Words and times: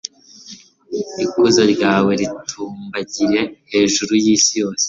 ikuzo 1.25 1.61
ryawe 1.73 2.11
ritumbagire 2.21 3.41
hejuru 3.71 4.11
y'isi 4.23 4.53
yose 4.61 4.79